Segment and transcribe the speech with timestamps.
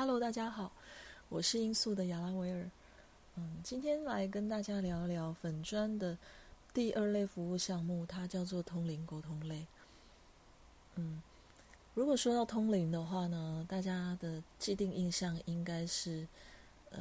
[0.00, 0.72] Hello，大家好，
[1.28, 2.70] 我是音速的亚拉维尔。
[3.34, 6.16] 嗯，今天来跟大家聊聊粉砖的
[6.72, 9.66] 第二类服务项目，它叫做通灵沟通类。
[10.94, 11.20] 嗯，
[11.92, 16.26] 如果说到通灵的话呢，大家的既定印象应该是，
[16.88, 17.00] 呃，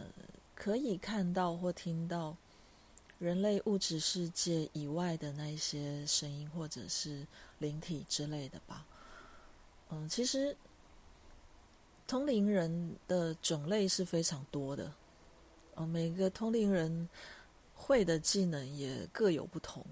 [0.54, 2.36] 可以看到或听到
[3.18, 7.26] 人类物质世界以外的那一些声音，或者是
[7.60, 8.86] 灵体之类的吧。
[9.90, 10.58] 嗯，其实。
[12.10, 14.92] 通灵人的种类是非常多的，
[15.76, 17.08] 哦，每个通灵人
[17.76, 19.86] 会的技能也各有不同，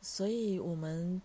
[0.00, 1.20] 所以我们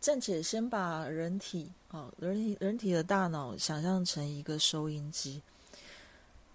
[0.00, 5.42] 暂且先把人体，哦，人体人体的大脑想象成一个收音机，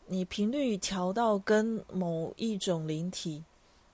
[0.07, 3.43] 你频率调到跟某一种灵体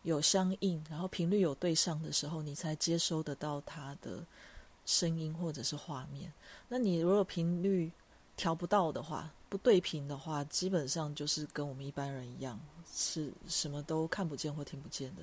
[0.03, 4.25] 有相应，然后频率有对上的时候，你才接收得到它的。
[4.85, 6.31] 声音或者是画面，
[6.67, 7.91] 那你如果频率
[8.35, 12.59] 调不到的话，不对频的话，基本上就是跟我们一般人一样，
[12.93, 15.21] 是什么都看不见或听不见的。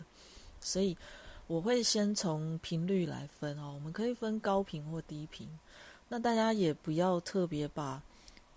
[0.61, 0.97] 所以
[1.47, 5.49] 我会先从频率来分哦，我们可以分高频或低频。
[6.09, 8.03] 那大家也不要特别把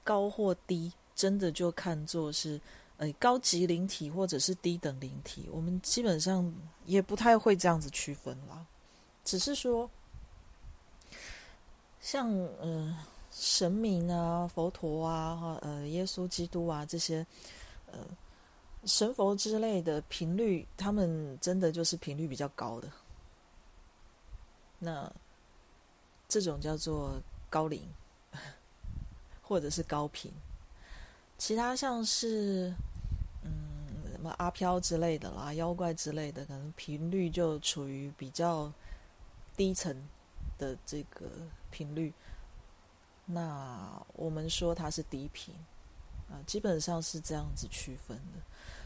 [0.03, 2.59] 高或低真的就看作是
[2.97, 6.53] 呃高级灵体或者是低等灵体，我们基本上
[6.85, 8.65] 也不太会这样子区分啦，
[9.25, 9.89] 只是说。
[12.03, 12.95] 像呃
[13.31, 17.25] 神明啊、佛陀啊、哈呃耶稣基督啊这些
[17.89, 17.99] 呃
[18.83, 22.89] 神佛之类的频率，他们真的就是频率比较高的。
[24.79, 25.09] 那
[26.27, 27.13] 这种叫做
[27.49, 27.81] 高龄，
[29.41, 30.29] 或者是高频。
[31.37, 32.73] 其他像是
[33.43, 38.69] 嗯什么阿飘之类的啦、妖怪之类的，可能频率就处于比较
[39.55, 39.95] 低层。
[40.55, 41.25] 的这个
[41.73, 42.13] 频率，
[43.25, 45.55] 那我们说它是低频
[46.29, 48.39] 啊，基本上是这样子区分的，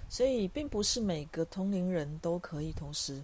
[0.07, 3.21] 所以并不是每个通灵人都可以同时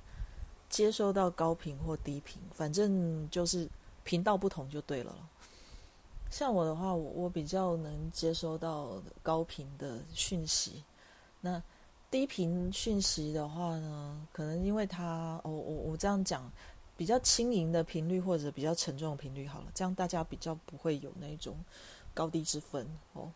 [0.67, 3.70] 接收到高频或低频，反正就是
[4.04, 5.15] 频道不同就对了。
[6.30, 10.83] 像我的话，我我比较能接收到高频的讯息，
[11.39, 11.61] 那
[12.11, 16.52] 低频讯息的话呢，可能因为它，我我我这样讲。
[16.95, 21.58] 比较轻盈的频率或者比较沉重的频率，好了，这样大家比较不会有那种
[22.14, 23.31] 高低之分哦，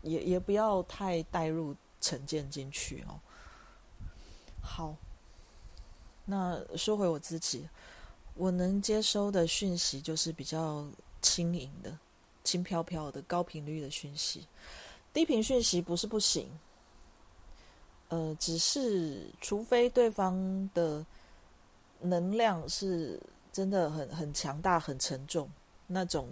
[0.00, 3.20] 也也不要太带入成见进去哦。
[4.62, 4.96] 好，
[6.24, 7.68] 那说回我自己，
[8.34, 10.86] 我能接收的讯息就是比较
[11.20, 11.98] 轻盈的、
[12.44, 14.46] 轻飘飘的高频率的讯息，
[15.12, 16.48] 低频讯息不是不行，
[18.08, 21.04] 呃，只是除非对方的。
[22.00, 23.20] 能量是
[23.52, 25.50] 真的很很强大、很沉重
[25.86, 26.28] 那种，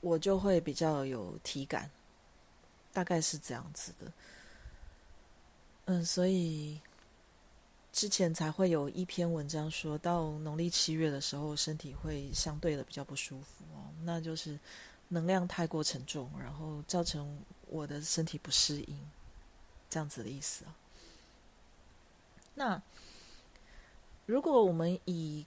[0.00, 1.90] 我就会比较有体感，
[2.92, 4.12] 大概是这样子的。
[5.86, 6.80] 嗯，所以
[7.92, 14.58] 之前才会有一篇文章说到农历七月的时候，身体会相对的比较不舒服哦，那就是
[15.08, 19.10] 能量太过沉重，然后造成我的身体不适应，
[19.88, 20.76] 这样子的意思啊。
[22.54, 22.82] 那。
[24.26, 25.46] 如果我们以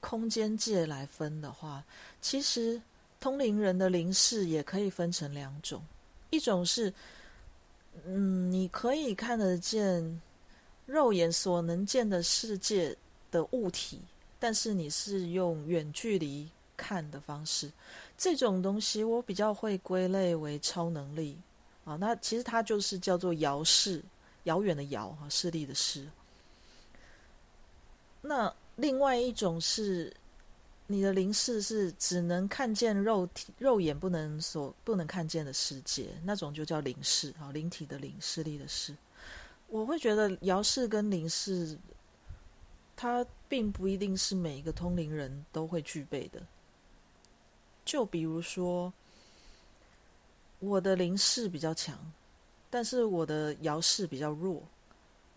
[0.00, 1.82] 空间界来分的话，
[2.20, 2.80] 其实
[3.18, 5.82] 通灵人的灵视也可以分成两种，
[6.30, 6.92] 一种是，
[8.04, 10.20] 嗯，你可以看得见
[10.86, 12.96] 肉眼所能见的世界
[13.30, 14.00] 的物体，
[14.38, 17.70] 但是你是用远距离看的方式，
[18.18, 21.36] 这种东西我比较会归类为超能力
[21.84, 21.96] 啊。
[21.96, 24.02] 那其实它就是叫做遥视，
[24.44, 26.06] 遥远的遥哈，视力的视。
[28.26, 30.12] 那另外一种是，
[30.88, 38.94] 你的灵视是只能看见肉体、肉眼不能所不能看见的世界，那种就叫灵视啊，灵体的灵，视力的视。
[39.68, 41.78] 我会觉得遥视跟灵视，
[42.94, 46.40] 它并不一定是每一个通灵人都会具备的。
[47.84, 48.92] 就比如说，
[50.58, 51.98] 我的灵视比较强，
[52.70, 54.62] 但是我的遥视比较弱，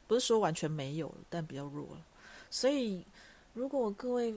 [0.07, 2.05] 不是说完全没有，但比较弱了。
[2.49, 3.05] 所以，
[3.53, 4.33] 如果各位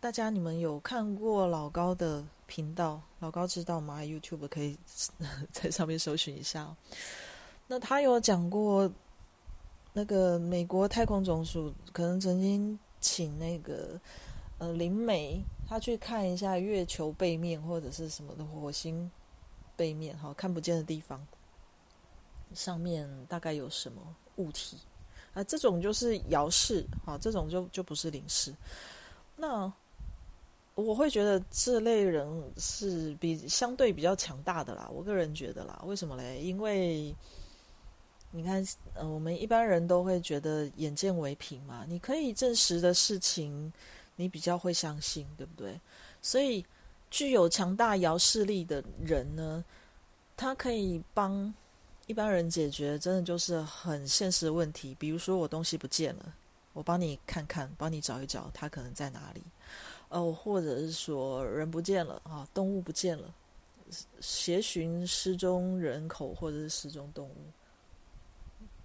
[0.00, 4.78] 大家你们有看过老高的频道，老高知道吗？YouTube 可以
[5.50, 6.74] 在上面搜寻一下。
[7.66, 8.90] 那他有讲过，
[9.92, 14.00] 那个美国太空总署可能曾经请那个
[14.58, 19.10] 呃林美，他去看一下月球背面或者是什么的火星
[19.76, 21.26] 背面，哈，看不见的地方，
[22.54, 24.00] 上面大概有什么
[24.36, 24.78] 物体。
[25.34, 28.54] 啊，这种就是遥视，啊，这种就就不是灵视。
[29.36, 29.72] 那
[30.74, 32.26] 我会觉得这类人
[32.56, 34.88] 是比相对比较强大的啦。
[34.92, 36.40] 我个人觉得啦，为什么嘞？
[36.40, 37.14] 因为
[38.30, 38.64] 你看，
[38.94, 43.72] 呃，我们一般人都会觉得眼见为凭嘛，你可以证实的事情，
[44.16, 45.80] 你比较会相信，对不对？
[46.20, 46.64] 所以，
[47.10, 49.64] 具有强大遥视力的人呢，
[50.36, 51.52] 他可以帮
[52.08, 56.34] 一般人解决真的就是很现实的问题，比如说我东西不见了，
[56.72, 59.42] 我帮你看看，帮你找一找，它可能在哪里。
[60.08, 63.34] 哦，或者是说人不见了啊，动物不见了，
[64.22, 67.36] 协寻失踪人口或者是失踪动物，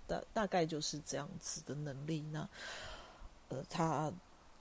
[0.06, 2.26] 大大概就是这样子的能力。
[2.30, 2.46] 那
[3.48, 4.12] 呃，它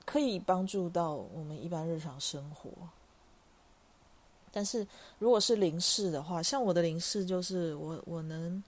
[0.06, 2.70] 可以帮助到我们一般日常生活。
[4.52, 4.86] 但是
[5.18, 8.62] 如果是灵视的话，像我的灵视，就是我我能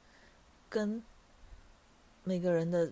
[0.68, 1.00] 跟
[2.24, 2.90] 每个人的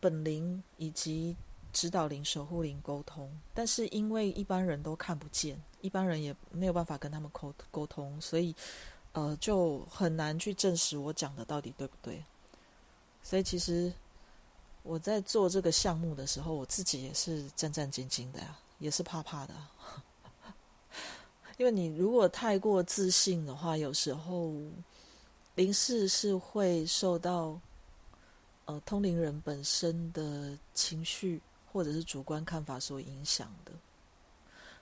[0.00, 1.34] 本灵以及。
[1.72, 8.54] 指导灵、守护灵沟通，但是因为一般人都看不见，一般人也没有办法跟他们沟沟通，所以
[9.12, 12.22] 呃，就很难去证实我讲的到底对不对。
[13.22, 13.90] 所以其实
[14.82, 19.54] 我在做这个项目的时候，我自己也是战战兢兢的呀，也是怕怕的。
[21.56, 24.52] 因为你如果太过自信的话，有时候
[25.54, 27.58] 灵视是会受到
[28.64, 31.40] 呃通灵人本身的情绪。
[31.72, 33.72] 或者是主观看法所影响的，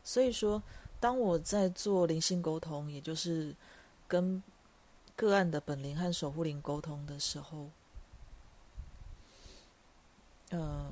[0.03, 0.61] 所以说，
[0.99, 3.55] 当我在做灵性沟通，也就是
[4.09, 4.43] 跟
[5.15, 7.71] 个案的本灵和守护灵沟通的时候，
[10.49, 10.91] 呃，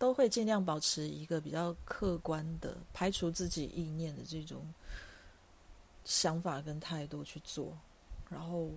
[0.00, 4.64] 都会尽量保持一个比较客观的，排除自己意念的这种
[6.06, 7.76] 想法跟态度去做，
[8.30, 8.70] 然后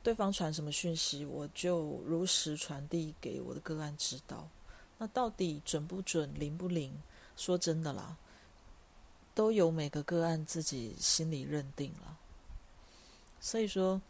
[0.00, 4.48] 对方传什么讯息，我就如实传递给我的个案知道。
[4.96, 6.96] 那到底准不准、灵不灵？
[7.36, 8.16] 说真的啦，
[9.34, 12.16] 都由每个个案自己心里认定了。
[13.40, 14.00] 所以说，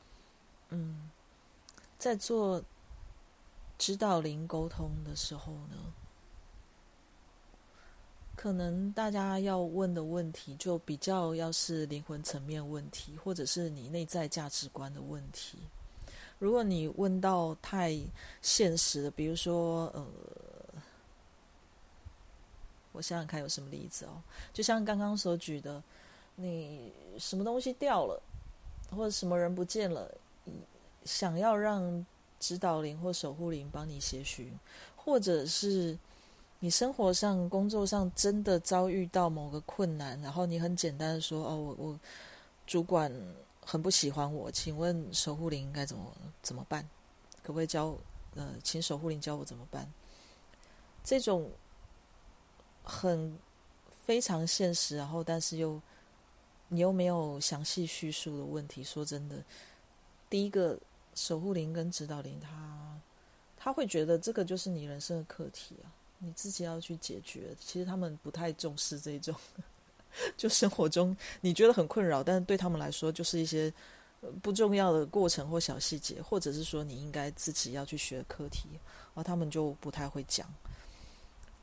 [0.69, 1.11] 嗯，
[1.97, 2.63] 在做
[3.79, 5.77] 指导灵沟通的时候呢，
[8.39, 15.59] 可能大家要问的问题就比较要是灵魂层面问题，或者是你内在价值观的问题。
[16.39, 17.99] 如果你问到太
[18.41, 20.07] 现实的，比如说呃。
[22.93, 25.81] 我想想看有什么例子哦，就像刚刚所举的，
[26.35, 28.21] 你什么东西掉了，
[28.91, 30.13] 或者什么人不见了，
[31.05, 32.05] 想要让
[32.41, 34.53] 指导灵或守护灵帮你协寻，
[34.97, 35.97] 或者是
[36.61, 42.01] 你生活上、工作上真的遭遇到某个困难，然后你很简单的说：“哦，我我
[42.67, 43.13] 主管
[43.65, 46.13] 很不喜欢我，请问守护灵应该怎么
[46.43, 46.89] 怎么办？
[47.43, 47.97] 可不可以教
[48.35, 49.89] 呃，请守护灵教我怎么办？”
[51.05, 51.51] 这种。
[52.91, 53.39] 很
[54.07, 55.79] 非常现实，然后但是又
[56.69, 58.83] 你又没有详细叙述的问题。
[58.83, 59.45] 说真的，
[60.31, 60.79] 第一个
[61.15, 62.99] 守护灵跟指导灵，他
[63.59, 67.55] 他会觉得这个就是你人生的课题啊，你自己要去解决。
[67.61, 69.35] 其实他们不太重视这种，
[70.37, 73.73] 就生活中你觉得很困扰，但是对他们来说就是一些
[74.43, 80.47] 不重要的过程或小细节，或者是说你应该自己要去学课题，然后他们就不太会讲，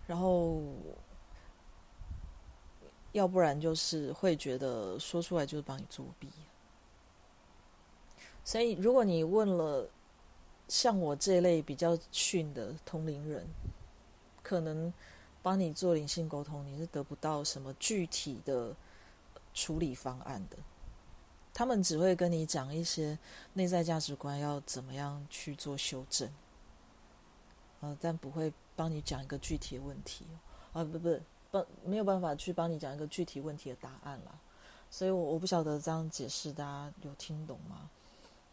[0.08, 0.62] 然后。
[3.16, 6.28] 要不然就是会觉得说出来就是帮你作弊，
[8.44, 9.90] 所以如果你问了
[10.68, 13.48] 像我这类比较逊的同龄人，
[14.46, 14.94] 可能
[15.42, 18.76] 帮你做灵性沟通，你是得不到什么具体的
[19.56, 20.58] 处理方案的。
[21.52, 23.18] 他们只会跟你讲一些
[23.54, 26.30] 内在价值观要怎么样去做修正，
[27.80, 30.28] 呃，但不会帮你讲一个具体的问题
[30.74, 31.20] 啊，不不。
[31.86, 34.40] 没有办法去帮你讲一个具体问题的答案了，
[34.92, 37.90] 所以我我不晓得这样解释大家有听懂吗？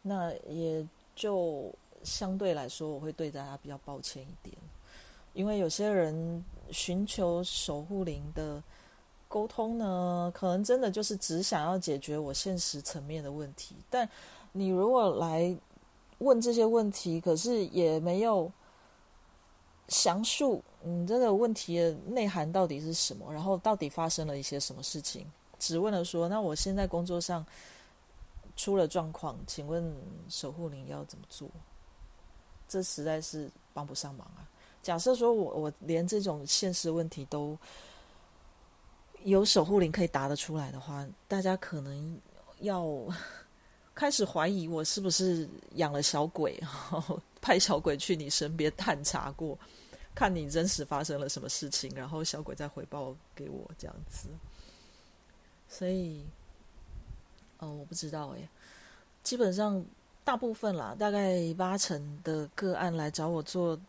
[0.02, 4.56] 那也就相对来说，我会对大家比较抱歉一点，
[5.34, 8.62] 因为有些人寻求守护灵的
[9.28, 14.08] 沟通呢，可能真的就是只想要解决我现实层面的问题，但
[14.52, 15.56] 你如果来
[16.18, 18.50] 问这些问题，可是也没有。
[19.88, 23.30] 详述你这个问题的内涵到底是什么？
[23.30, 25.30] 然后到底发生了一些什么事情？
[25.58, 27.44] 只问了说，那我现在工作上
[28.56, 29.94] 出了状况，请问
[30.30, 31.46] 守护灵要怎么做？
[32.68, 34.48] 这实在是帮不上忙啊！
[34.82, 37.56] 假设说我我连这种现实问题都
[39.22, 42.20] 有守护灵可以答得出来的话，大家可能
[42.60, 43.06] 要
[43.94, 49.58] 开始怀疑我是不是养了小鬼， 然后派小鬼去你身边探查过。
[50.14, 54.28] 看你真实发生了什么事情，然后小鬼再回报给我这样子。
[55.68, 56.22] 所以，
[57.58, 58.46] 哦，我不知道诶，
[59.22, 59.82] 基本上
[60.22, 63.80] 大部分啦，大概八成的个案来找我做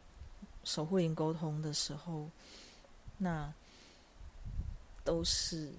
[0.64, 2.30] 守护灵沟通的时候，
[3.18, 3.54] 那
[5.04, 5.72] 都是。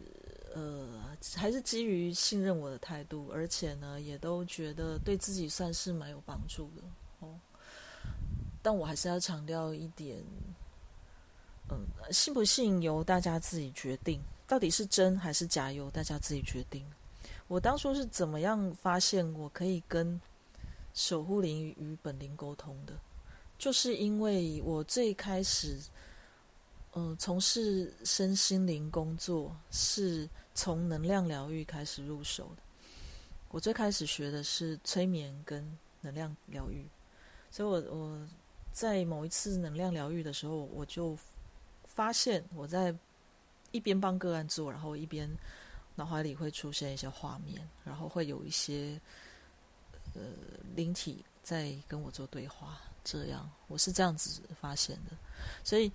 [0.56, 0.86] 呃，
[1.34, 6.82] 还是基于信任我的态度，而且呢，也都觉得对自己算是蛮有帮助的
[7.18, 7.34] 哦。
[8.62, 10.22] 但我还是要强调一点，
[11.70, 16.86] 嗯，信不信由大家自己决定，到底是真还是假由大家自己决定。
[17.48, 20.20] 我当初是怎么样发现我可以跟
[20.92, 22.96] 守护灵与本灵沟通的？
[23.64, 25.80] 就是因为我最开始，
[26.92, 30.28] 嗯，从事身心灵工作是。
[30.56, 32.62] 从能量疗愈开始入手的，
[33.48, 35.68] 我最开始学的是催眠跟
[36.00, 36.86] 能量疗愈，
[37.50, 38.28] 所以我我
[38.70, 41.18] 在某一次能量疗愈的时候，我就
[41.82, 42.94] 发现我在
[43.72, 45.28] 一边帮个案做，然后一边
[45.96, 49.00] 脑海里会出现一些画面，然后会有一些
[50.14, 50.20] 呃
[50.76, 55.16] 灵体在跟我做对话，这样我是这样子发现的，
[55.62, 55.92] 所以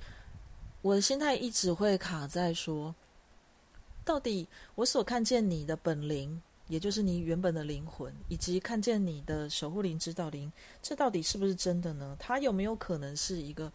[0.82, 2.94] 我的心态一直会卡在说。
[4.06, 10.52] 到底我所看见你的本灵，也就是你原本的灵魂，以及看见你的守护灵、指导灵，
[10.82, 12.16] 这到底是不是真的呢？
[12.20, 13.72] 它有没有可能是一个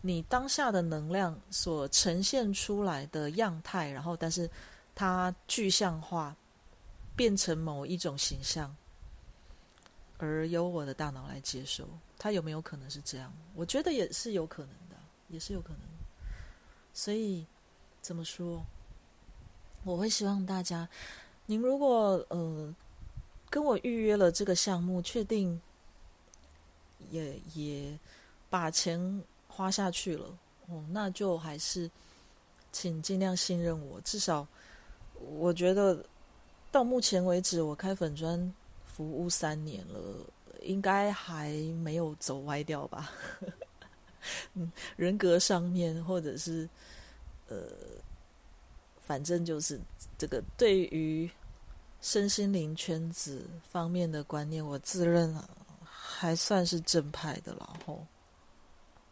[0.00, 3.88] 你当下的能量所呈现出来的样态？
[3.90, 4.50] 然后，但是
[4.94, 6.34] 它具象化，
[7.14, 8.74] 变成某一种形象，
[10.18, 11.86] 而由我的大脑来接收，
[12.18, 13.32] 它有没有可能是这样？
[13.54, 14.96] 我觉得也是有可能的，
[15.28, 15.80] 也是有可能。
[16.94, 17.46] 所以，
[18.00, 18.64] 怎么说？
[19.84, 20.88] 我会希望大家，
[21.44, 22.74] 您如果呃
[23.50, 25.60] 跟我预约了这个项目，确定
[27.10, 27.98] 也也
[28.48, 30.26] 把钱花下去了
[30.66, 31.88] 哦，那就还是
[32.72, 34.00] 请尽量信任我。
[34.00, 34.46] 至少
[35.20, 36.04] 我觉得
[36.72, 38.52] 到目前为止，我开粉砖
[38.96, 40.26] 服务三年了，
[40.62, 41.50] 应该还
[41.82, 43.10] 没有走歪掉吧？
[44.54, 46.68] 嗯，人格上面或者是
[47.48, 47.56] 呃。
[49.06, 49.80] 反正就是
[50.18, 51.30] 这个对于
[52.00, 55.32] 身心灵圈子方面的观念，我自认
[55.84, 58.04] 还算是正派的然后，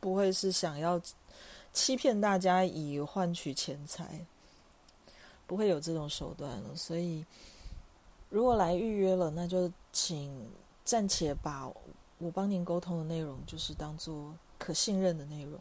[0.00, 1.00] 不会是想要
[1.72, 4.26] 欺骗大家以换取钱财，
[5.46, 6.74] 不会有这种手段了。
[6.74, 7.24] 所以，
[8.28, 10.50] 如果来预约了，那就请
[10.84, 11.66] 暂且把
[12.18, 15.58] 我帮您沟通的内容，就是当做可信任的内容。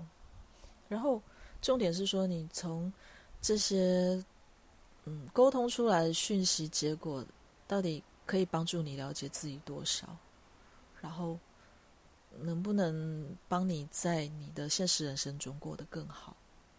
[0.87, 1.21] 然后，
[1.61, 2.91] 重点是说你从。
[3.45, 4.23] 这些，
[5.03, 7.21] 嗯，沟通出来的讯息结果，
[7.67, 10.07] 到底可以帮助你了解自己多少？
[11.01, 11.37] 然后，
[12.39, 16.33] 能不能帮你在你的现实人生中过得更好？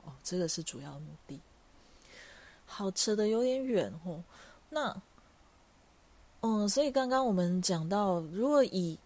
[0.04, 1.38] 哦，这个是主要目的。
[2.64, 4.24] 好，扯的有点远哦。
[4.70, 4.96] 那，
[6.46, 8.98] 嗯，所以刚刚我们讲到，如果以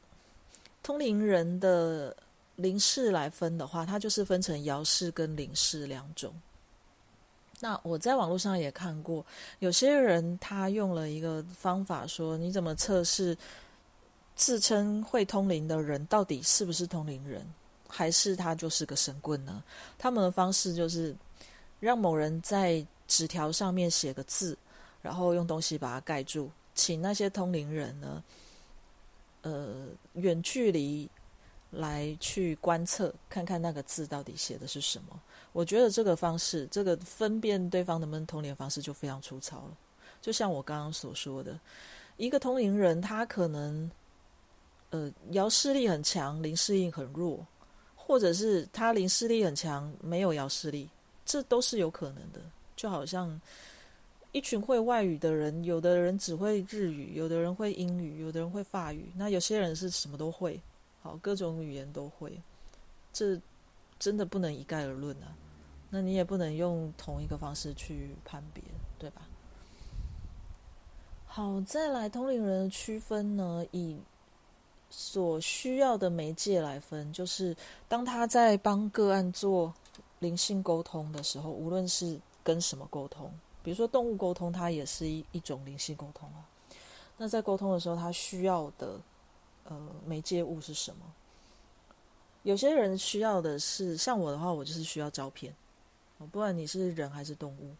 [0.82, 2.14] 通灵人的
[2.56, 6.34] 灵视来分的话，它就是分成遥视跟灵视两种。
[7.60, 9.24] 那我在网络上也看过，
[9.60, 13.38] 有些人他用了一个方法说：“你怎么测试
[14.34, 17.46] 自称会通灵的人到底是不是通灵人，
[17.88, 19.62] 还是他就是个神棍呢？”
[19.96, 21.14] 他们的方式就是
[21.78, 24.58] 让某人在纸条上面写个字，
[25.00, 28.22] 然后用东西把它盖住，请那些通灵人呢，
[29.42, 31.10] 呃，远距离
[31.70, 35.20] 来去观测，看看那个字到底写的是什么。
[35.52, 39.76] 我觉得这个方式，这个分辨对方能不能通灵方式就非常粗糙了。
[40.22, 41.58] 就像我刚刚所说的，
[42.16, 43.90] 一个通灵人，他可能
[44.90, 47.44] 呃遥视力很强，灵视力很弱，
[47.96, 50.88] 或者是他灵视力很强，没有遥视力，
[51.24, 52.40] 这都是有可能的。
[52.76, 53.28] 就好像
[54.32, 60.60] 一群会外语的人，有的人只会日语，有的人会英语，有的人会法语，那有些人是什么都会，
[61.02, 62.40] 好，各种语言都会，
[63.12, 63.40] 这。
[64.00, 65.34] 真的不能一概而论啊，
[65.90, 68.62] 那你也不能用同一个方式去判别，
[68.96, 69.22] 对吧？
[71.26, 73.96] 好，再来通灵人的区分呢，以
[74.88, 77.56] 所需要的媒介来分，就是
[77.88, 79.74] 当他在帮个案做
[80.20, 83.28] 灵性沟通的时候，无论是跟什么沟通，
[83.68, 86.40] 比如说动物沟通，它也是一一种灵性沟通啊。
[87.18, 88.98] 那在沟通的时候，他需要的
[89.64, 91.04] 呃媒介物是什么？
[92.44, 95.54] 有些人需要的是像我的话，我就是需要照片。
[96.16, 97.76] 不管你是人还是动物，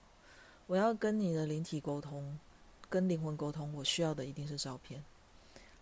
[0.67, 2.39] 我要跟你的灵体沟通，
[2.91, 5.03] 跟灵魂沟通，我需要的一定是照片。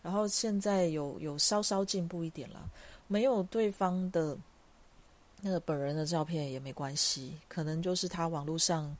[0.04, 2.70] 然后现在有有稍稍进步一点了，
[3.08, 4.38] 没有对方的
[5.40, 8.96] 那个本人的照片也没关系，可能就是他网络上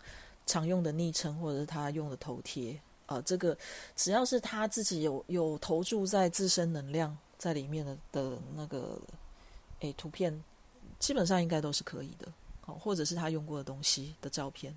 [0.47, 2.81] 常用的昵称，或者是他用的头贴。
[3.07, 3.57] 呃，这个
[3.95, 9.01] 只要是他自己有有投注在自身能量在里面的的那个
[9.81, 10.43] 诶图片，
[10.99, 12.27] 基本上应该都是可以的。
[12.63, 14.77] 好，或者是他用过的东西的照片，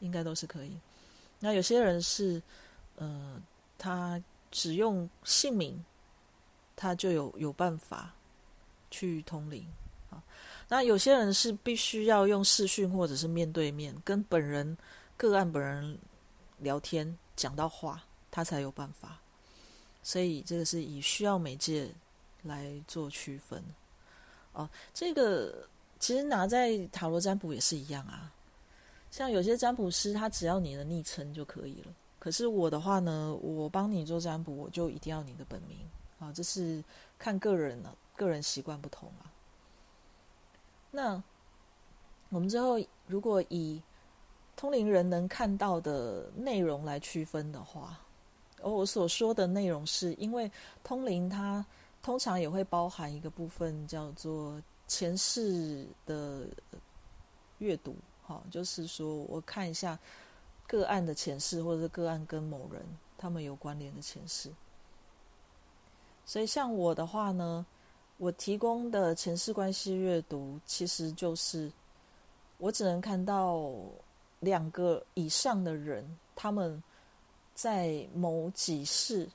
[0.00, 0.76] 应该都是可以。
[1.38, 2.42] 那有些人是，
[2.96, 3.40] 呃，
[3.78, 4.20] 他
[4.50, 5.84] 只用姓名，
[6.74, 8.12] 他就有有办法
[8.90, 9.64] 去通灵
[10.10, 10.20] 啊。
[10.68, 14.76] 那有些人是必须要用视讯或者是面对面跟本人
[15.16, 15.98] 个案本人
[16.58, 17.16] 聊天。
[17.36, 19.20] 讲到话，他才有办法，
[20.04, 21.90] 所以这个是以需要媒介
[22.44, 23.60] 来做区分。
[24.52, 25.68] 哦，这个
[25.98, 28.32] 其实拿在塔罗占卜也是一样啊。
[29.10, 31.92] 像有些占卜师，他只要你的昵称就可以了。
[32.20, 35.76] 可是我的话呢，我帮你做占卜，我就一定要你的本名
[36.20, 36.32] 啊。
[36.32, 36.84] 这是
[37.18, 39.26] 看个人了，个人习惯不同啊。
[40.94, 41.20] 那
[42.28, 43.82] 我们之后如果以
[44.54, 47.98] 通灵人能看到的内容来区分的话，
[48.62, 50.48] 而我所说的内容是因为
[50.84, 51.66] 通灵它
[52.00, 56.46] 通常也会包含一个部分叫做前世的
[57.58, 59.98] 阅读，哈，就是说我看一下
[60.68, 62.80] 个案的前世，或者是个案跟某人
[63.18, 64.48] 他们有关联的前世。
[66.24, 67.66] 所以像我的话呢，
[68.24, 71.70] 我提供的前世关系阅读，其实就是
[72.56, 73.62] 我只能看到。
[74.40, 76.04] 两个以上的人，
[76.36, 76.82] 他们
[77.54, 79.26] 在某几世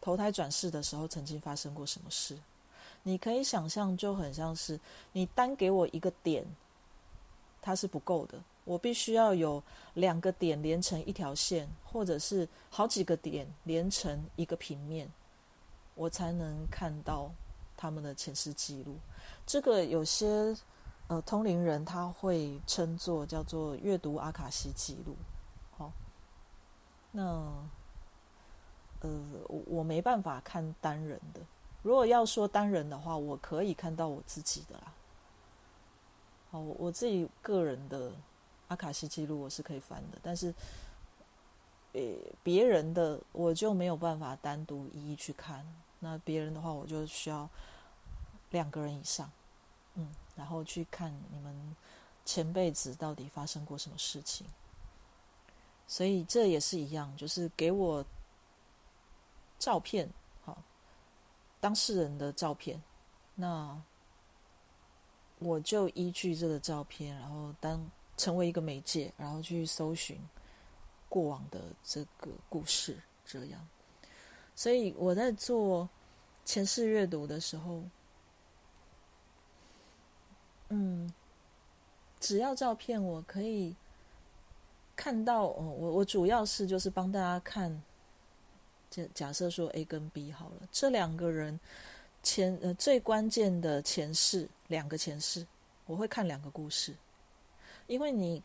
[0.00, 2.38] 投胎转世的时候，曾经发生过什么事？
[3.02, 4.78] 你可以想象，就很像是
[5.10, 6.44] 你单给我一个点，
[7.60, 8.38] 它是不够的。
[8.64, 9.60] 我必须要有
[9.94, 15.10] 两个点连成一条线，或者是好几个点连成一个平面，
[15.96, 17.28] 我才能看到
[17.78, 18.96] 他们的前世记录。
[19.46, 20.54] 这个有些。
[21.10, 25.16] 呃，通灵人他会称作叫做阅读阿卡西记录，
[25.78, 25.90] 好，
[27.10, 27.22] 那
[29.00, 29.08] 呃，
[29.46, 31.40] 我我没办法看单人的。
[31.82, 34.92] 如果要说单人的话，我可以看到我自己的啦。
[36.50, 38.12] 好，我我自己个人的
[38.66, 40.54] 阿卡西记录我是可以翻的，但是，
[41.94, 42.02] 呃，
[42.42, 45.66] 别人的我就没有办法单独一一去看。
[46.00, 47.48] 那别人的话，我就需要
[48.50, 49.30] 两个人以上，
[49.94, 50.08] 嗯。
[50.36, 51.76] 然后去看你们
[52.24, 54.46] 前辈子到底发生过什么事情，
[55.88, 58.04] 所以这也是一样，就是给我
[59.58, 60.08] 照片，
[60.44, 60.56] 好，
[61.58, 62.80] 当事人的照片，
[63.34, 63.82] 那
[65.40, 67.84] 我就依据这个照片，然后当
[68.16, 70.20] 成为一个媒介，然后去搜寻
[71.08, 73.68] 过往的这个故事，这样。
[74.58, 75.88] 所以我在做
[76.44, 77.80] 前世阅读的时候。
[80.70, 81.14] 嗯，
[82.18, 83.76] 只要照片，我可以
[84.96, 85.44] 看到。
[85.44, 87.70] 哦，我我主要是就是帮大家看。
[88.90, 91.60] 假假设说 A 跟 B 好了，这两个人
[92.24, 95.46] 前呃最关键的前世，两个前世，
[95.86, 96.96] 我会看两个故事，
[97.86, 98.42] 因为你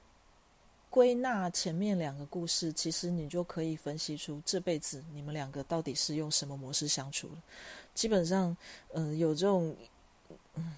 [0.93, 7.41] 归纳前面两个故事，其实你就可以分析出这辈子你们两个到底是用什么模式相处了。
[7.95, 8.55] 基本上，
[8.91, 9.75] 嗯，有这种，
[10.53, 10.75] 嗯。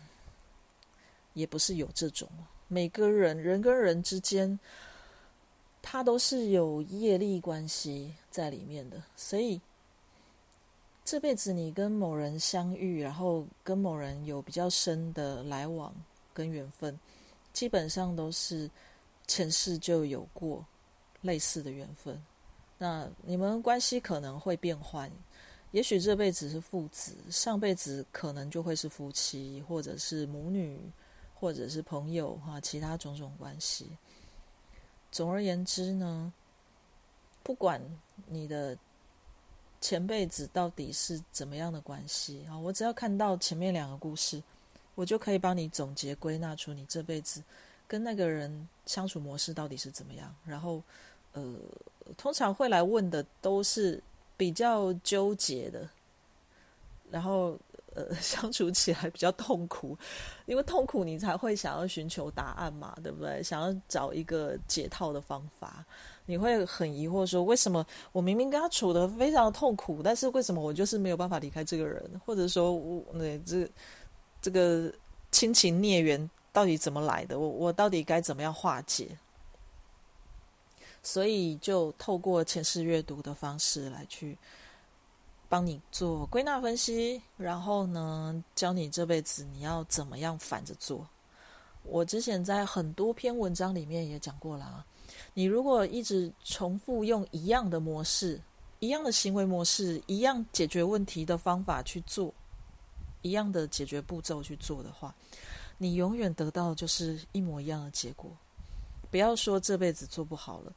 [1.34, 2.30] 也不是有这种，
[2.70, 4.58] 每个人人跟人之间，
[5.82, 9.60] 他都是有业力关系在里面的，所以
[11.04, 15.94] 这辈子你跟某人相遇，然后跟某人有比较深的来往
[16.34, 16.98] 跟缘分，
[17.52, 18.72] 基本上都是
[19.28, 20.66] 前世就有过
[21.22, 22.22] 类似的缘分。
[22.78, 25.12] 那你们关系可能会变换，
[25.72, 30.80] 也许这辈子是父子，上辈子可能就会是夫妻，或者是母女。
[31.38, 33.86] 或者是朋友哈，其他种种关系。
[35.12, 36.32] 总而言之呢，
[37.44, 37.80] 不管
[38.26, 38.76] 你的
[39.82, 44.42] 前辈子到底是怎么样的关系啊，我只要看到前面两个故事，
[44.96, 47.44] 我就可以帮你总结归纳出你这辈子
[47.88, 50.34] 跟那个人相处模式到底是怎么样。
[50.46, 50.82] 然后，
[51.34, 51.54] 呃，
[52.18, 54.02] 通常会来问的都是
[54.38, 55.88] 比较纠结的，
[57.12, 57.58] 然后。
[57.98, 59.98] 呃， 相处起来比较痛苦，
[60.48, 63.42] 因为痛苦你才会想要寻求答案嘛，对不对？
[63.42, 65.86] 想要找一个解套的方法，
[66.26, 72.04] 你会很疑惑说，为什么我明明跟他处的非常痛苦，但是为什么我就是没有办法离开这个人？
[72.26, 73.66] 或者说，我那这
[74.42, 74.92] 这个
[75.32, 77.38] 亲情孽缘到底怎么来的？
[77.38, 79.10] 我我到底该怎么样化解？
[81.04, 84.38] 所以就透过前世阅读的方式来去。
[85.48, 91.08] 帮你做归纳分析，然后呢，教你这辈子你要怎么样反着做。
[91.84, 94.84] 我之前在很多篇文章里面也讲过了啊。
[95.36, 98.42] 你如果一直重复用一样的模式、
[98.80, 102.34] 一样的行为模式、一样解决问题的方法去做，
[103.22, 105.14] 一样的解决步骤去做的话，
[105.78, 108.32] 你永远得到就是一模一样的结果。
[109.12, 110.74] 不要说这辈子做不好了，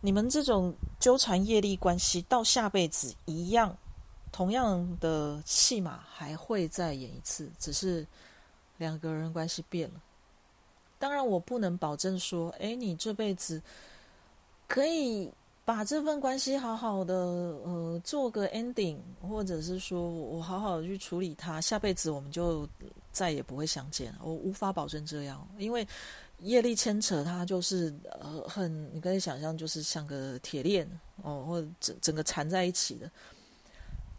[0.00, 3.76] 你们这种纠缠业力关系到下辈子一样，
[4.32, 8.06] 同样的戏码还会再演一次，只是
[8.78, 10.00] 两个人关系变了。
[10.98, 13.62] 当然，我不能保证说，哎，你这辈子
[14.66, 15.30] 可以
[15.68, 22.66] 把这份关系好好的，呃，做个 ending，或者是说我好好的去处理它，下辈子我们就
[23.12, 24.10] 再也不会相见。
[24.22, 25.86] 我无法保证这样，因为
[26.38, 30.88] 业力牵扯，它就是呃，很你可以想象，就是像个铁链
[31.22, 33.10] 哦，或整整个缠在一起的。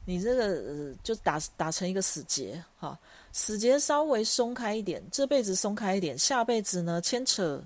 [0.06, 2.96] 你这个呃，就打打成一个死结，哈，
[3.32, 7.60] 死结稍微松开一点，这辈子松开一点，下辈子呢牵扯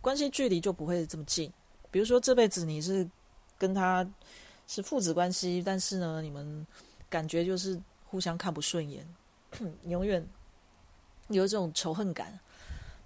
[0.00, 1.52] 关系距离就不会这么近。
[1.96, 3.08] 比如说这辈子你是
[3.56, 4.06] 跟他
[4.66, 6.66] 是父子关系，但是呢你们
[7.08, 9.02] 感觉就是互相看不顺眼，
[9.84, 10.22] 永远
[11.28, 12.38] 有一种仇恨感。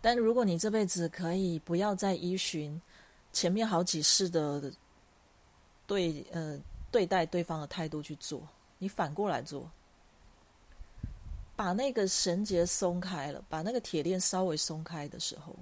[0.00, 2.83] 但如果你这辈子可以不要再依循
[3.33, 4.72] 前面好几世的
[5.87, 6.59] 对呃
[6.90, 8.42] 对待对方的态度去做。
[8.79, 9.70] 你反过来做，
[11.55, 15.55] 把那个绳结松开了，把那个铁链稍微松开的时候，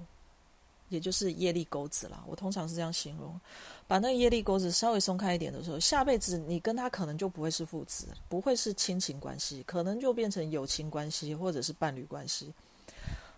[0.89, 2.23] 也就是业力钩子啦。
[2.27, 3.39] 我通常是这样形容：
[3.87, 12.53] 把那个业力钩子稍微松开一点的时候，下辈子你跟他可能就不会是父子，不会是亲情关系，可能就变成友情关系或者是伴侣关系。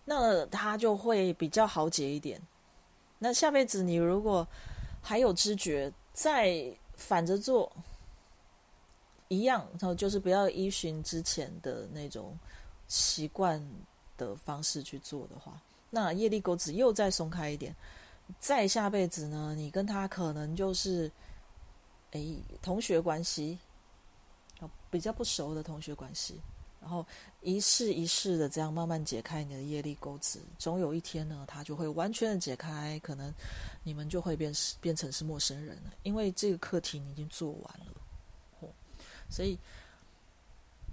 [0.03, 2.41] 那他就会比较好解一点。
[3.19, 4.47] 那下辈子你如果
[5.01, 7.71] 还有知觉，再反着做。
[9.27, 12.37] 一样，然后就是不要依循之前的那种
[12.89, 13.65] 习惯
[14.17, 15.57] 的方式去做的话，
[15.91, 17.75] 那业力钩子又再松开一点，
[18.39, 21.11] 再下辈子呢，你跟他可能就是，
[22.11, 22.25] 哎，
[22.61, 23.59] 同学关系，
[24.89, 26.41] 比较不熟的同学关系，
[26.79, 27.05] 然后
[27.41, 33.33] 一世一世的这样慢慢解开你的业力钩子，总有一天呢，他就会完全的解开，可能
[33.83, 38.01] 你们就会变变成是陌生人了，因为这个课题你已经做完了。
[38.61, 38.69] 哦。
[39.29, 39.57] 所以，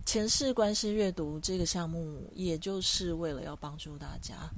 [0.05, 4.51] 前世关系阅读这个项目，也就是为了要帮助大家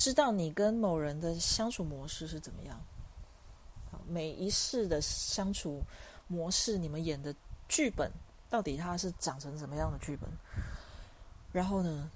[0.00, 2.80] 知道你跟某人的相处模式是怎么样。
[4.08, 5.82] 每一世的相处
[6.26, 7.34] 模式，你们演的
[7.68, 8.10] 剧本
[8.48, 10.26] 到底它是长成什么样的剧本？
[11.52, 12.10] 然后呢，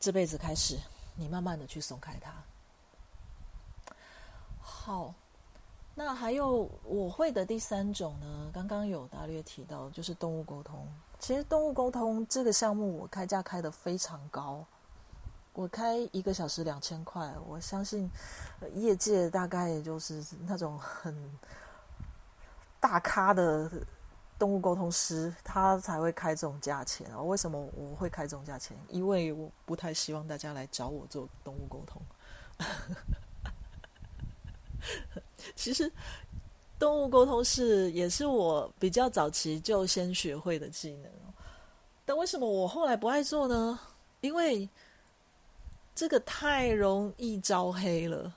[0.00, 0.78] 这辈子开始，
[1.16, 2.32] 你慢慢的去松开它。
[4.62, 5.14] 好。
[5.94, 8.50] 那还有我会的第三种呢？
[8.50, 10.88] 刚刚有大略提到，就是动物沟通。
[11.18, 14.64] 其实动物沟通这个项目，我开价开的非常高，
[15.52, 17.30] 我开一个小时两千块。
[17.46, 18.10] 我相信
[18.74, 21.14] 业界大概也就是那种很
[22.80, 23.70] 大咖的
[24.38, 27.06] 动物沟通师，他才会开这种价钱。
[27.26, 28.76] 为什么我会开这种价钱？
[28.88, 32.02] 因为我不太希望大家来找我做动物沟通。
[35.54, 35.90] 其实，
[36.78, 41.10] 动物沟通是也是我比较早期就先学会的技能
[42.04, 43.78] 但为什么我后来不爱做呢？
[44.20, 44.68] 因为
[45.94, 48.34] 这个太容易招黑了。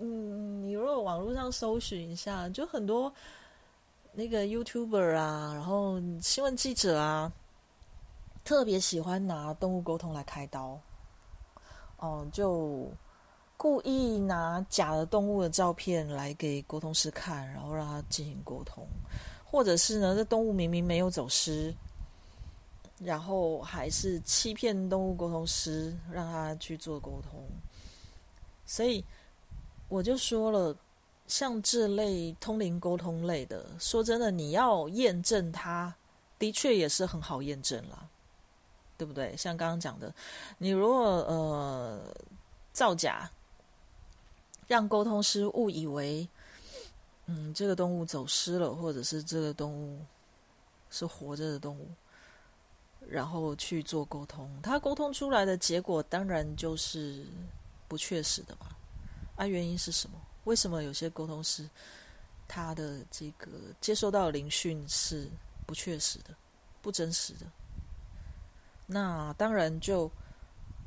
[0.00, 3.12] 嗯，你如果网络上搜寻一下，就很多
[4.12, 7.32] 那个 YouTuber 啊，然后新闻记者啊，
[8.44, 10.80] 特别喜欢拿动物沟通来开刀。
[11.98, 12.88] 哦，就。
[13.58, 18.86] 故意拿假的动物的照片来给沟通师看，然后让他进行沟通，
[19.46, 21.74] 或者是呢，这动物明明没有走失，
[22.98, 27.46] 然后还是欺骗动物沟通师让他去做沟通。
[28.64, 29.04] 所以
[29.88, 30.76] 我就说了，
[31.26, 35.94] 像这类通灵沟通类的，说真的，你要验证它，
[36.38, 38.08] 的确也是很好验证了，
[38.96, 39.36] 对不对？
[39.36, 40.14] 像刚刚讲的，
[40.58, 42.14] 你如果呃
[42.72, 43.30] 造假。
[44.68, 46.28] 让沟通师误以为，
[47.26, 50.00] 嗯，这个动物走失了，或者是这个动物
[50.90, 51.88] 是活着的动物，
[53.08, 57.26] 然后去做沟通，他沟通出来的结果当然就是
[57.88, 58.66] 不确实的嘛。
[59.36, 60.18] 啊，原因是什么？
[60.44, 61.68] 为什么有些沟通师
[62.46, 63.48] 他的这个
[63.80, 65.30] 接收到灵讯是
[65.66, 66.34] 不确实的、
[66.82, 67.46] 不真实的？
[68.86, 70.10] 那当然就。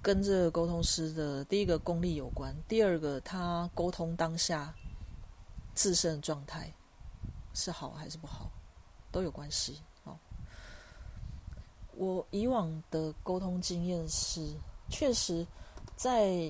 [0.01, 4.73] 跟这个沟通师的第一个功力有关，第二个他沟通当下
[5.75, 6.73] 自身状态
[7.53, 8.49] 是好还是不好，
[9.11, 9.81] 都有关系。
[11.99, 14.55] 我以往的沟通经验是，
[14.89, 15.45] 确实，
[15.97, 16.49] 在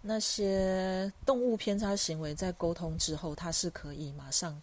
[0.00, 4.58] 那些动物偏差行为在沟通之后，它是可以马上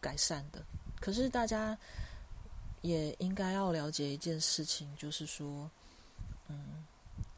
[0.00, 0.62] 改善的。
[0.98, 1.76] 可是大家
[2.80, 5.70] 也应该要了解一件事情，就是说，
[6.48, 6.82] 嗯，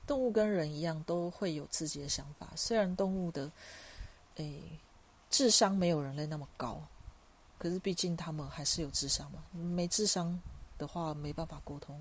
[0.06, 2.48] 动物跟人一样都会有自己的想法。
[2.54, 3.50] 虽然动物的
[4.36, 4.62] 诶
[5.28, 6.80] 智商没有人类那么高，
[7.58, 9.42] 可是毕竟他们还是有智商嘛。
[9.52, 10.40] 没智商
[10.82, 11.98] 的话，没办法沟通。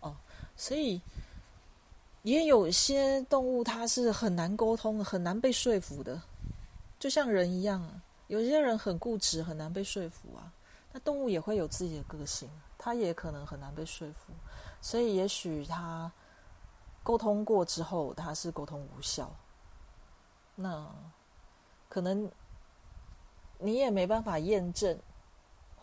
[0.00, 0.16] 哦，
[0.56, 1.00] 所以。
[2.22, 6.20] 也有些动物，它是很难沟通，很难被说服的，
[6.98, 7.82] 就像人一样。
[8.26, 10.52] 有些人很固执，很难被说服啊。
[10.92, 14.34] 那动物也会有自己的个性，它也可能很难被说服。
[14.82, 16.12] 所以，也许它
[17.02, 19.34] 沟通过之后，它是沟通无效。
[20.54, 20.86] 那
[21.88, 22.30] 可能
[23.58, 24.98] 你也没办法验证，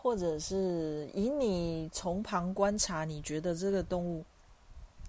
[0.00, 4.24] 或者是以你从旁观察，你觉得这个动物。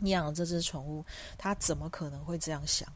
[0.01, 1.03] 你养的这只宠物，
[1.37, 2.87] 它怎么可能会这样想？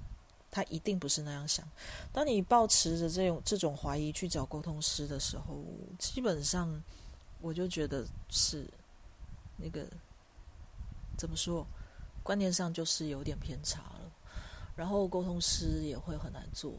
[0.49, 1.67] 它一定不是那样想。
[2.13, 5.65] 当你抱持着这种这种怀疑去找沟通师的时候，
[5.99, 6.81] 基本上
[7.41, 8.65] 我就觉得是
[9.57, 9.85] 那个
[11.17, 11.67] 怎么说，
[12.23, 14.11] 观念上就是有点偏差了。
[14.73, 16.73] 然后沟通师也会很难做。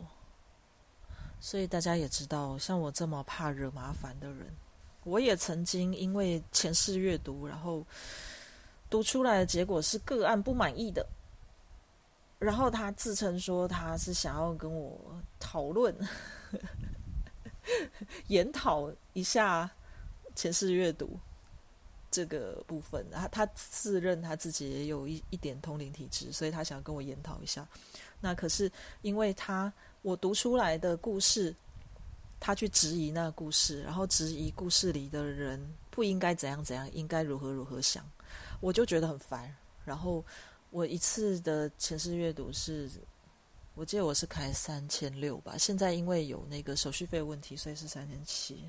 [1.38, 4.50] 所以大家也知道，像我这么怕惹麻烦的人，
[5.05, 7.87] 我也曾经因为前世阅读，然后。
[8.90, 11.05] 读出来的结果是个案不满意的，
[12.38, 15.93] 然后他自称说他是想要跟我讨论、
[18.29, 19.69] 研讨一下
[20.37, 21.19] 前世阅读
[22.09, 23.05] 这个部分。
[23.11, 27.67] 他他自认他自己也有一一点通灵体质，所以他想要跟我研讨一下。
[28.21, 28.71] 那可是
[29.03, 31.53] 因为他我读出来的故事，
[32.44, 35.59] 他去质疑那个故事，然后质疑故事里的人
[35.90, 38.04] 不应该怎样怎样，应该如何如何想。
[38.61, 39.50] 我就觉得很烦，
[39.83, 40.22] 然后
[40.68, 42.90] 我一次的前世阅读是，
[43.74, 48.62] 我记得我是开三千六吧，现在因为有那个手续费问题，所以是三千七。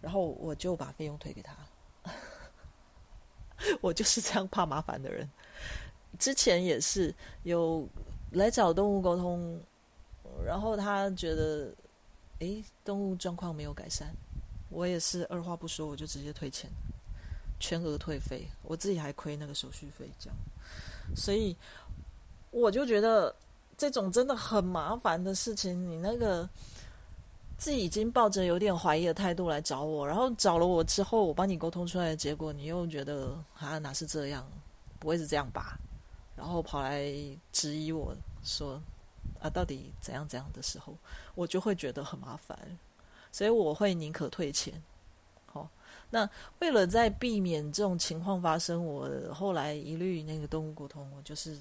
[0.00, 1.54] 然后我就把费用退给他，
[3.82, 5.30] 我就是这样怕麻烦的人。
[6.18, 7.86] 之前也是有
[8.30, 9.60] 来找动物沟通，
[10.42, 11.70] 然后他觉得，
[12.42, 14.08] 诶，动物状况没有改善，
[14.68, 16.68] 我也是二话不说，我就直接退钱。
[17.60, 20.36] 全额退费，我自己还亏那个手续费，这样，
[21.14, 21.56] 所以
[22.50, 23.32] 我就觉得
[23.78, 26.48] 这种真的很麻烦的事情，你那个
[27.56, 34.44] 自己已经抱着有点怀疑的态度来找我，然后找了我之后，我帮你沟通出来的结果，你又觉得啊哪是这样，
[34.98, 35.78] 不会是这样吧？
[36.34, 37.14] 然后跑来
[37.52, 38.82] 质疑我说
[39.40, 40.96] 啊到底怎样怎样的时候，
[41.34, 42.56] 我就会觉得很麻烦，
[43.30, 44.82] 所以我会宁可退钱。
[45.46, 45.68] 好
[46.10, 46.28] 那
[46.60, 51.58] 为了在避免这种情况发生，我后来一律那个动物沟通，我就是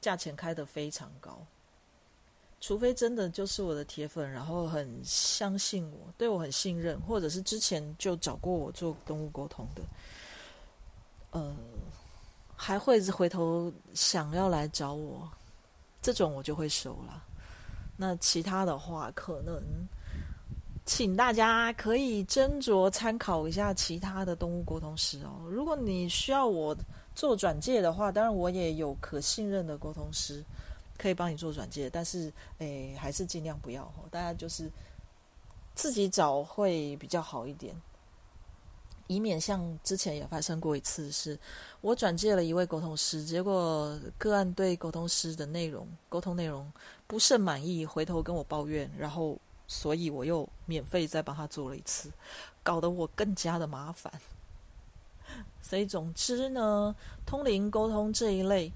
[0.00, 1.38] 价钱开的非常高，
[2.60, 9.82] 除非真的就是我的铁粉，然后很相信我，对我很信任，或者是之前就找过我做动物沟通的，
[11.30, 11.56] 呃，
[12.56, 15.28] 还会回头想要来找我，
[16.02, 17.24] 这种我就会收了。
[17.96, 19.62] 那其他的话，可能。
[20.84, 25.48] 请大家可以斟酌参考一下其他的动物沟通师哦。
[25.48, 26.76] 如果你需要我
[27.14, 30.44] 做转介的话，当然我也有可信任的沟通师
[30.98, 34.68] 可以帮你做转介，但是诶，还是尽量不要哦大家就是
[35.72, 37.72] 自己找会比较好一点，
[39.12, 41.38] 以免像之前也发生过一次，是
[41.80, 46.72] 我转介了一位沟通师，结果个案对沟通师的内容、沟通内容
[47.06, 49.38] 不甚满意，回头跟我抱怨，然后。
[49.68, 52.10] 所以我又免费再帮他做了一次，
[52.62, 54.12] 搞得我更加的麻烦。
[55.62, 56.94] 所以总之呢，
[57.24, 58.70] 通灵沟通这一类，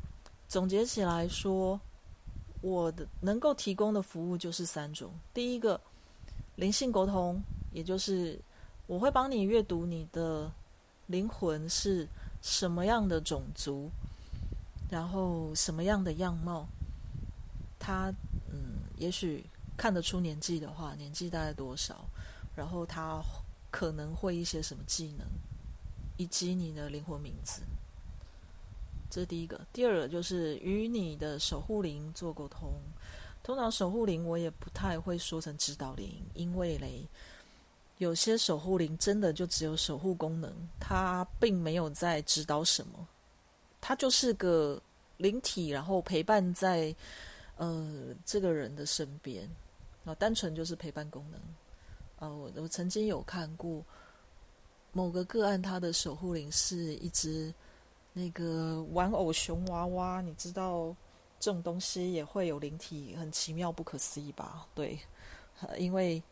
[0.49, 1.79] 总结起来说，
[2.63, 5.79] 我的能够提供的服务就是三种：第一个，
[6.55, 8.41] 灵性沟通，也就是
[8.87, 10.51] 我会帮你阅读你的
[11.07, 12.09] 灵魂是
[12.43, 13.91] 什么样的种族，
[14.91, 16.67] 然后什么样的样貌，
[17.79, 18.13] 他
[18.51, 19.45] 嗯，也许。
[19.79, 22.07] 看得出年纪的话，年纪大概多少？
[22.57, 23.23] 然后他
[23.71, 25.27] 可能会一些什么技能，
[26.17, 27.61] 以及你的灵魂名字。
[29.11, 29.61] 这是第一个。
[29.71, 32.73] 第二个就是与你的守护灵做沟通。
[33.43, 37.07] 通常守护灵我也不太会说成指导灵，因为嘞，
[37.99, 43.07] 有些守护灵真的就只有守护功能，它并没有在指导什么，
[43.81, 44.81] 它就是个
[45.17, 46.95] 灵体，然后陪伴在
[47.57, 49.49] 呃这个人的身边。
[50.05, 51.41] 啊，单纯就是陪伴功能。
[52.19, 53.85] 啊，我我曾经有看过
[54.93, 57.53] 某个个案，他的守护灵是一只
[58.13, 60.95] 那个玩偶熊娃娃，你知道
[61.41, 64.67] 这种东西也会有灵体，很奇妙不可思议吧？
[64.75, 64.97] 对，
[65.77, 66.23] 因为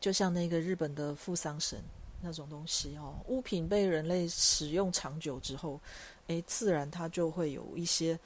[0.00, 1.82] 就像那个日本的富桑神
[2.20, 5.80] 那种东西哦，物品被人类使用长久之后，
[6.28, 8.18] 诶，自然它就会有一些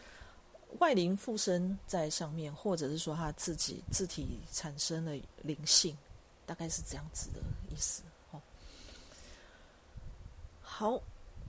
[0.78, 5.96] 外灵附身在上面，或者是说它自己自体产生了灵性，
[6.46, 8.40] 大概是这样子的意思哦。
[10.60, 11.00] 好，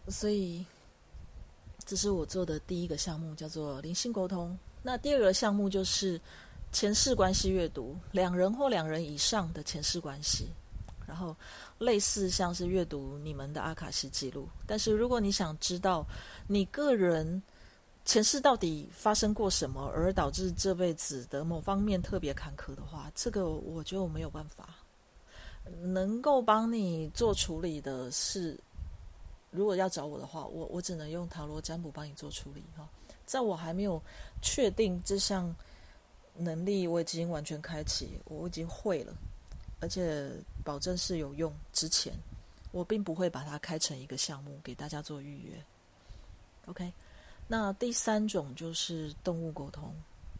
[0.07, 0.65] 所以。
[1.86, 4.57] 这是我做的第一个项目，叫做灵性沟通。
[4.81, 6.19] 那第二个项目就是
[6.73, 10.49] 前世关系阅读，两人或两人以上的前世关系，
[11.07, 11.36] 然后
[11.77, 14.49] 类似像是阅读你们的阿卡西记录。
[14.65, 16.03] 但是如果你想知道
[16.47, 17.41] 你个人
[18.05, 24.69] 前世到底发生过什么，而导致这辈子的某方面特别坎坷的话，这个我就没有办法
[25.79, 28.59] 能够帮你做处理的是。
[29.51, 32.89] 如果要找我的话，我我只能用塔罗占卜帮你做处理哈。
[33.23, 34.01] 在我还没有
[34.41, 35.55] 确定这项
[36.36, 39.13] 能力我已经完全开启，我已经会了，
[39.80, 40.32] 而且
[40.63, 42.13] 保证是有用之前，
[42.72, 45.63] 我并不会把它开成一个项目给大家做预约。
[46.65, 46.91] OK，
[47.48, 49.93] 那第三种就是动物沟通，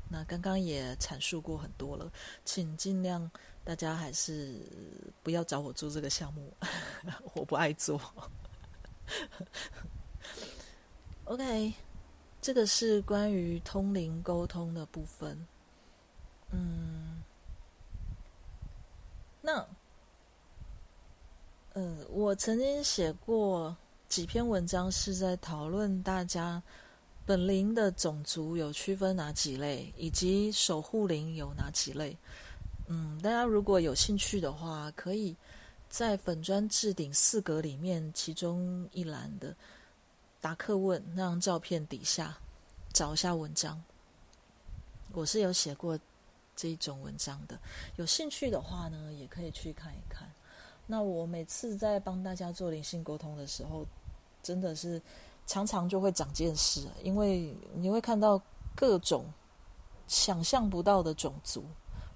[0.10, 2.12] 那刚刚也阐述过很多了，
[2.46, 3.30] 请尽量
[3.64, 4.62] 大家还是
[5.22, 6.52] 不要找我做这个项目，
[7.36, 8.00] 我不爱做。
[11.26, 11.74] OK，
[12.42, 15.38] 这个是关于通灵沟通的部分。
[16.52, 17.24] 嗯，
[19.42, 19.66] 那，
[21.74, 23.76] 嗯，我曾经写过
[24.08, 26.64] 几篇文章，是在讨论大家
[27.26, 32.18] 本灵的种族有区分哪几类，以及守护灵有哪几类。
[32.88, 35.36] 嗯，大家如果有兴趣的话，可以。
[35.90, 39.56] 在粉砖置顶四格里面，其中一栏的
[40.42, 42.36] 答客问那张照片底下，
[42.94, 43.80] 找一下文章。
[45.12, 46.00] 我是有写过
[46.56, 47.60] 这一种文章的，
[47.98, 50.28] 有兴趣的话呢，也可以去看一看。
[50.86, 53.86] 那我每次在帮大家做灵性沟通的时候，
[54.42, 55.02] 真的是
[55.46, 58.42] 常常就会长见识，因为你会看到
[58.76, 59.26] 各种
[60.08, 61.64] 想象不到的种族，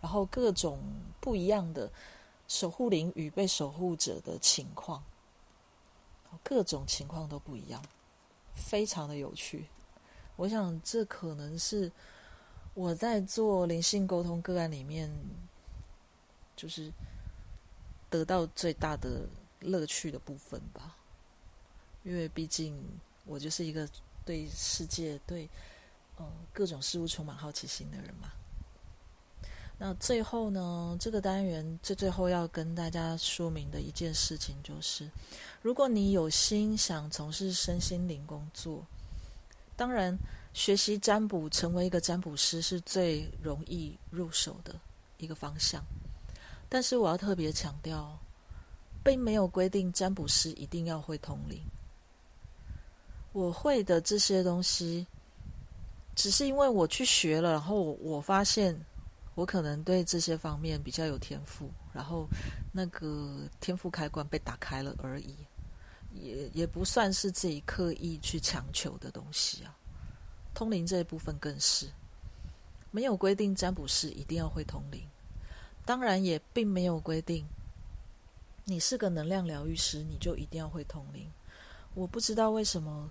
[0.02, 0.80] 然后各种
[1.20, 1.92] 不一样的。
[2.50, 5.04] 守护灵与被守护者的情况，
[6.42, 7.84] 各种情况都不一样，
[8.54, 9.68] 非常的有趣。
[10.38, 11.92] 我想这可能是
[12.74, 15.12] 我在做灵性沟通个案里面，
[16.56, 16.90] 就是
[18.10, 19.28] 得到最大的
[19.60, 20.96] 乐趣的部分吧。
[22.04, 22.78] 因为毕竟
[23.26, 23.88] 我就是一个
[24.26, 25.50] 对世界、对
[26.18, 28.32] 呃各种事物充满好奇心的人嘛。
[29.80, 35.08] 那最后呢，这个单元最最后要跟大家说明的一件事情就是，
[35.62, 38.84] 如果你有心想从事身心灵工作，
[39.76, 40.18] 当然
[40.52, 44.74] 学习占卜成为一个占卜师是最容易入手的
[45.20, 45.84] 一个方向。
[46.70, 48.18] 但是我要特别强调，
[49.04, 51.62] 并没有规定占卜师一定要会通灵。
[53.34, 55.06] 我会的这些东西，
[56.16, 58.78] 只是因为我去学了，然后我发现。
[59.36, 62.28] 我可能对这些方面比较有天赋，然后
[62.72, 65.36] 那个天赋开关被打开了而已，
[66.12, 69.78] 也也不算是自己刻意去强求的东西啊。
[70.56, 71.86] 通灵这一部分更是
[72.90, 75.08] 没有规定占卜师一定要会通灵，
[75.88, 77.44] 当然也并没有规定
[78.66, 81.28] 你是个能量疗愈师你就一定要会通灵。
[81.96, 83.10] 我不知道为什么，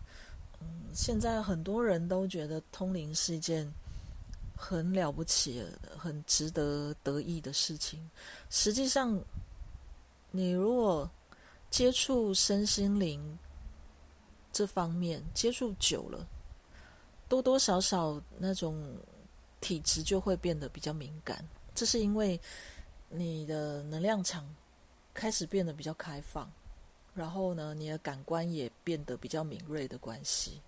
[0.61, 3.69] 嗯，现在很多人都觉得通灵是一件。
[4.59, 5.63] 很了不起，
[5.99, 8.11] 很值得得意的事情。
[8.49, 9.23] 实际上，
[10.31, 11.11] 你如果
[11.69, 13.39] 接触身心灵
[14.51, 16.27] 这方面接触久了，
[17.29, 18.83] 多多少少那种
[19.61, 21.47] 体质就会变得比较敏感。
[21.77, 22.41] 这是因为
[23.09, 24.45] 你的能量场
[25.15, 26.51] 开始变得比较开放，
[27.15, 30.61] 然后呢，你的感官也变得比较敏锐的关系。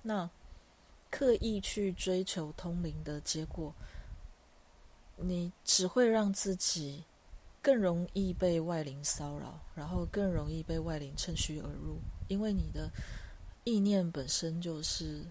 [0.00, 0.30] 那。
[1.12, 3.74] 刻意去追求通灵的结果，
[5.16, 7.02] 你只会让自己
[7.60, 12.88] 更容易被外灵骚扰，然后更容易被外灵趁虚而入，因为你的
[13.64, 15.24] 意念本身就是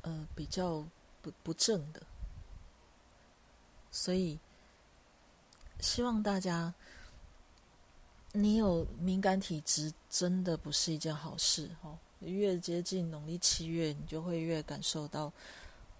[0.00, 0.82] 呃比较
[1.20, 2.00] 不不正的，
[3.96, 4.38] 所以
[5.80, 6.74] 希望大家，
[8.32, 11.96] 你有敏感体质，真的不是一件好事哦。
[12.20, 15.32] 越接近农历七月，你就会越感受到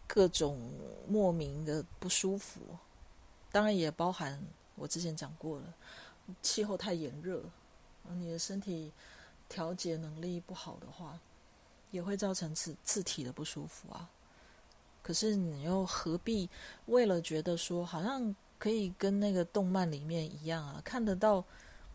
[0.07, 0.71] 各种
[1.09, 2.61] 莫名的不舒服。
[3.51, 4.39] 当然，也包含
[4.75, 5.75] 我之前讲过了，
[6.43, 7.43] 气候太炎热，
[8.11, 8.93] 你的身体
[9.49, 11.19] 调节能力不好的话，
[11.91, 14.11] 也会造成自自体的不舒服啊。
[15.07, 16.51] 可是你又何必
[16.87, 21.45] 为了觉得说好像可以跟那个动漫里面一样啊，看得到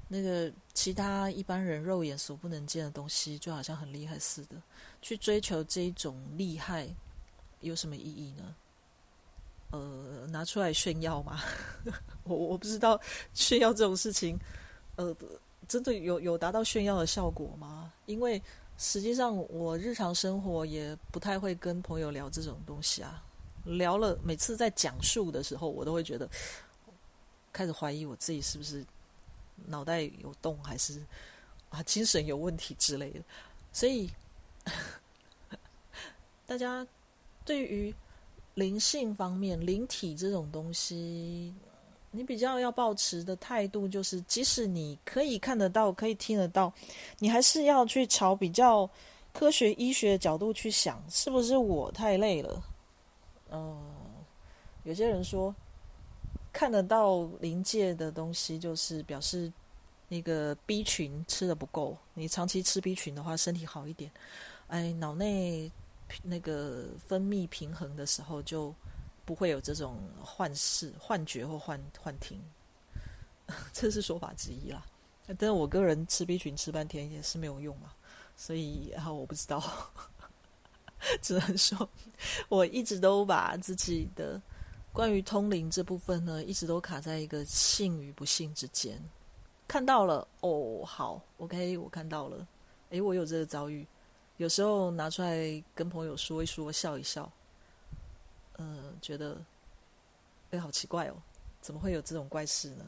[0.07, 4.55] 那个其他一般人肉眼所不能见的东西，就好像很厉害似的，
[5.01, 6.87] 去追求这一种厉害，
[7.59, 8.55] 有什么意义呢？
[9.71, 11.41] 呃，拿出来炫耀吗？
[12.23, 12.97] 我我不知道
[13.33, 14.39] 炫耀这种事情，
[14.95, 15.13] 呃，
[15.67, 17.91] 真的有有达到炫耀的效果吗？
[18.05, 18.41] 因为
[18.81, 23.23] 实际上我日常生活也不太会跟朋友聊这种东西啊。
[23.65, 26.27] 聊了，每次在讲述的时候，我都会觉得
[27.53, 28.83] 开始怀疑我自己是不是
[29.67, 30.99] 脑袋有洞，还是
[31.69, 33.19] 啊精神有问题之类的。
[33.71, 34.09] 所以
[36.47, 36.85] 大家
[37.45, 37.93] 对于。
[38.55, 41.53] 灵性方面，灵体这种东西，
[42.11, 46.71] 你比较要保持的态度就是，即使你可以看得到、可以听得到，
[47.19, 48.89] 你还是要去朝比较
[49.33, 52.63] 科学医学的角度去想，是不是我太累了？
[53.51, 53.77] 嗯，
[54.83, 55.55] 有些人说
[56.53, 59.51] 看得到临界的东西，就是表示
[60.07, 64.11] 那个 B 群吃的不够，你长期吃 B 群的话，身体好一点。
[64.67, 65.71] 哎，脑内。
[66.21, 68.75] 那个分泌平衡的时候，就
[69.31, 72.37] 不会有这种幻视、幻觉或幻幻听，
[73.71, 74.85] 这是说法之一啦。
[75.25, 77.93] 但是我个人吃 B 群吃半天也是没有用嘛，
[78.35, 79.63] 所以然后我不知道，
[81.23, 81.87] 只能说
[82.49, 84.41] 我一直都把自己的
[84.91, 89.01] 关于通灵这部分呢，一直都卡在一个信与不信之间。
[89.65, 92.45] 看到了哦，好，OK，我看到了，
[92.89, 93.87] 诶，我有这个遭遇。
[94.35, 97.31] 有时候拿出来跟朋友说一说，笑一笑，
[98.61, 99.41] 嗯，觉得
[100.51, 101.15] 哎，好奇怪哦，
[101.61, 102.85] 怎么会有这种怪事呢？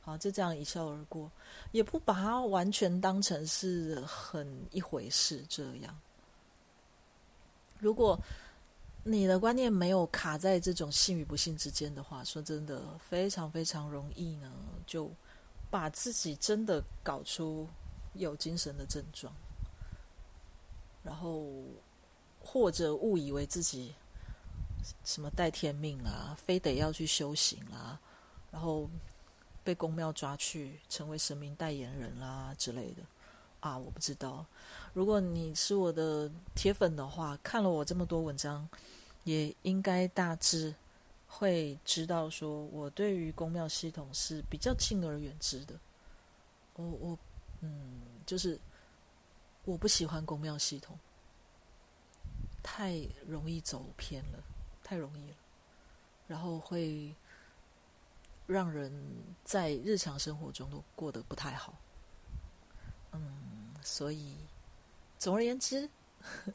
[0.00, 1.30] 好，就这样一笑而过，
[1.72, 5.44] 也不把它完全当成是很一回事。
[5.46, 5.94] 这样，
[7.78, 8.18] 如果
[9.04, 14.50] 你的观念没有卡在这种信与不信之间的话，说真的，非常非常容易呢，
[14.86, 15.10] 就
[15.70, 17.68] 把自己真的搞出
[18.14, 19.30] 有精神的症状。
[21.02, 21.46] 然后，
[22.42, 23.94] 或者误以为自己
[25.04, 28.00] 什么带天命啊，非得要去修行啊，
[28.50, 28.88] 然后
[29.62, 33.02] 被公庙抓去成为神明代言人啦之类的
[33.60, 34.44] 啊，我不知道。
[34.92, 38.68] 如果你是我的铁粉的话，看了我这么多文章，
[39.24, 40.74] 也应该大致
[41.26, 45.74] 会知道，说我对于公庙系统是比较敬而远之的。
[46.74, 47.18] 我我
[47.60, 48.58] 嗯，就是。
[49.66, 50.98] 我不喜欢公庙系统，
[52.62, 54.42] 太容易走偏了，
[54.90, 55.36] 太容易了，
[56.26, 57.14] 然后会
[58.48, 58.92] 让人
[59.44, 61.76] 在日常生活中都过得不太好。
[63.12, 64.34] 嗯，所以
[65.16, 65.88] 总而言之，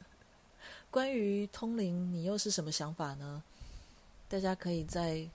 [0.92, 3.42] 关于通灵，你又是什么想法呢？
[4.28, 5.26] 大家可以在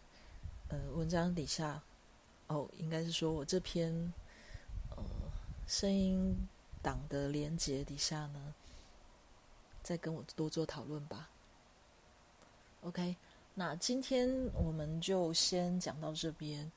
[0.70, 1.82] 呃文章底下，
[2.50, 4.14] 哦，应该是说我这篇
[4.92, 5.04] 呃
[5.66, 6.48] 声音。
[6.84, 8.56] 党的连接底下呢，
[9.84, 11.30] 再跟我多做讨论吧。
[12.82, 13.16] OK，
[13.54, 16.72] 那今天我们就先讲到这边。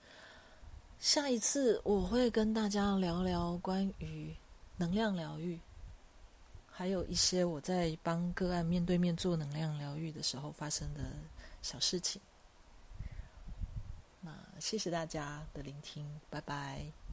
[1.00, 4.34] 下一次我会跟大家聊聊关于
[4.76, 5.58] 能量疗愈，
[6.70, 11.00] 还有一些我在帮个案面对面做能量疗愈的时候发生的
[11.62, 12.20] 小事情。
[14.20, 17.03] 那谢谢大家的聆听，拜拜。